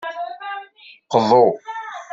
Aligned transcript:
Qḍu. 1.11 1.45